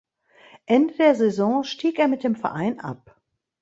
[0.65, 3.21] Ende der Saison stieg er mit dem Verein ab.